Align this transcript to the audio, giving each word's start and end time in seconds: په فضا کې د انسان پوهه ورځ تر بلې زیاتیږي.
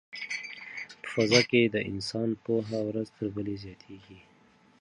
په 1.01 1.07
فضا 1.13 1.41
کې 1.49 1.61
د 1.65 1.75
انسان 1.91 2.29
پوهه 2.43 2.79
ورځ 2.87 3.07
تر 3.17 3.25
بلې 3.35 3.55
زیاتیږي. 3.63 4.19